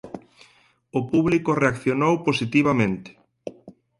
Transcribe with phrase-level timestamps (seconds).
[0.99, 3.09] O público reaccionou positivamente.